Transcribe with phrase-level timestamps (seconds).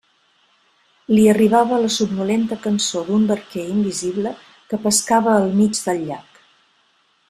[1.15, 4.35] Li arribava la somnolenta cançó d'un barquer invisible
[4.73, 6.45] que pescava al mig del llac.